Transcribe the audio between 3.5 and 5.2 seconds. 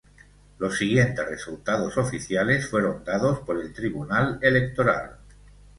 el Tribunal Electoral.